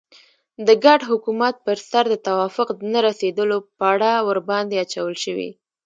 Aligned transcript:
د 0.67 0.69
ګډ 0.85 0.99
حکومت 1.09 1.55
پر 1.65 1.77
سر 1.89 2.03
د 2.11 2.15
توافق 2.27 2.69
نه 2.93 2.99
رسېدلو 3.07 3.57
پړه 3.79 4.13
ورباندې 4.27 4.75
اچول 4.83 5.13
شوې. 5.25 5.49